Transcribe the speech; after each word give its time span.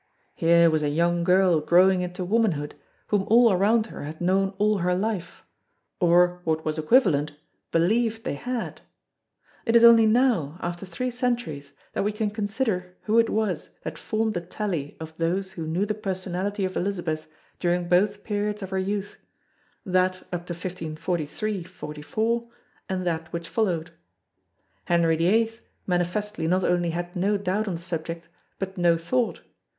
Here 0.33 0.67
was 0.71 0.81
a 0.81 0.89
young 0.89 1.23
girl 1.23 1.59
growing 1.61 2.01
into 2.01 2.25
womanhood 2.25 2.73
whom 3.09 3.21
all 3.27 3.51
around 3.51 3.85
her 3.93 4.01
had 4.01 4.19
known 4.19 4.55
all 4.57 4.79
her 4.79 4.95
life 4.95 5.43
or 5.99 6.41
what 6.43 6.65
was 6.65 6.79
equivalent 6.79 7.33
believed 7.71 8.23
they 8.23 8.33
had. 8.33 8.81
It 9.63 9.75
is 9.75 9.83
only 9.83 10.07
now 10.07 10.57
after 10.59 10.87
three 10.87 11.11
centuries 11.11 11.73
that 11.93 12.03
we 12.03 12.11
can 12.11 12.31
consider 12.31 12.95
who 13.03 13.19
it 13.19 13.29
was 13.29 13.77
that 13.83 13.95
formed 13.95 14.33
the 14.33 14.41
tally 14.41 14.97
of 14.99 15.15
those 15.17 15.51
who 15.51 15.67
knew 15.67 15.85
the 15.85 15.93
personality 15.93 16.65
of 16.65 16.75
Elizabeth 16.75 17.27
during 17.59 17.87
both 17.87 18.23
periods 18.23 18.63
of 18.63 18.71
her 18.71 18.79
youth, 18.79 19.17
that 19.85 20.23
up 20.33 20.47
to 20.47 20.53
1543 20.53 21.61
4 21.61 22.49
and 22.89 23.05
that 23.05 23.31
which 23.31 23.47
followed. 23.47 23.91
Henry 24.85 25.15
VIII 25.17 25.51
manifestly 25.85 26.47
not 26.47 26.63
only 26.63 26.89
had 26.89 27.15
no 27.15 27.37
doubt 27.37 27.67
on 27.67 27.75
the 27.75 27.79
subject 27.79 28.29
but 28.57 28.79
no 28.79 28.97
thought. 28.97 29.41